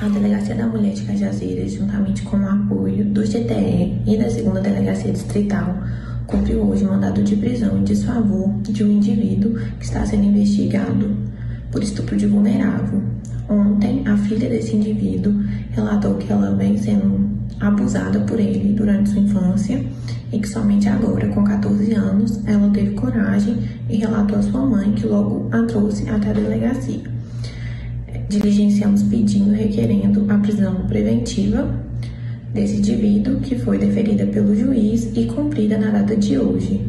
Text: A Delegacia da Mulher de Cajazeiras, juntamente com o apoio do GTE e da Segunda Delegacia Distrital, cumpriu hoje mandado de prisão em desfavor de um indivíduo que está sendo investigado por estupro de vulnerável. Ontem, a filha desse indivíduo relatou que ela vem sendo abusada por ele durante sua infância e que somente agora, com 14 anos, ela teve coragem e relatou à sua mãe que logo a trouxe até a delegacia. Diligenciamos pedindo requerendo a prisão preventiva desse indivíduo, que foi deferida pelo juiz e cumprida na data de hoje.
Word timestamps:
A 0.00 0.06
Delegacia 0.06 0.54
da 0.54 0.64
Mulher 0.64 0.94
de 0.94 1.02
Cajazeiras, 1.02 1.72
juntamente 1.72 2.22
com 2.22 2.36
o 2.36 2.48
apoio 2.48 3.04
do 3.04 3.22
GTE 3.22 4.00
e 4.06 4.16
da 4.16 4.30
Segunda 4.30 4.60
Delegacia 4.60 5.10
Distrital, 5.10 5.76
cumpriu 6.24 6.60
hoje 6.60 6.84
mandado 6.84 7.20
de 7.24 7.34
prisão 7.34 7.76
em 7.76 7.82
desfavor 7.82 8.48
de 8.62 8.84
um 8.84 8.92
indivíduo 8.92 9.58
que 9.76 9.84
está 9.84 10.06
sendo 10.06 10.22
investigado 10.22 11.16
por 11.72 11.82
estupro 11.82 12.16
de 12.16 12.26
vulnerável. 12.26 13.02
Ontem, 13.48 14.06
a 14.06 14.16
filha 14.18 14.48
desse 14.48 14.76
indivíduo 14.76 15.34
relatou 15.72 16.14
que 16.14 16.32
ela 16.32 16.54
vem 16.54 16.78
sendo 16.78 17.36
abusada 17.58 18.20
por 18.20 18.38
ele 18.38 18.74
durante 18.74 19.10
sua 19.10 19.20
infância 19.20 19.84
e 20.32 20.38
que 20.38 20.48
somente 20.48 20.88
agora, 20.88 21.26
com 21.26 21.42
14 21.42 21.92
anos, 21.94 22.40
ela 22.46 22.70
teve 22.70 22.92
coragem 22.92 23.56
e 23.90 23.96
relatou 23.96 24.38
à 24.38 24.42
sua 24.42 24.64
mãe 24.64 24.92
que 24.92 25.08
logo 25.08 25.48
a 25.50 25.60
trouxe 25.64 26.08
até 26.08 26.30
a 26.30 26.34
delegacia. 26.34 27.17
Diligenciamos 28.28 29.02
pedindo 29.04 29.52
requerendo 29.52 30.26
a 30.30 30.36
prisão 30.36 30.86
preventiva 30.86 31.74
desse 32.52 32.76
indivíduo, 32.76 33.40
que 33.40 33.56
foi 33.56 33.78
deferida 33.78 34.26
pelo 34.26 34.54
juiz 34.54 35.10
e 35.16 35.24
cumprida 35.24 35.78
na 35.78 35.90
data 35.90 36.14
de 36.14 36.38
hoje. 36.38 36.80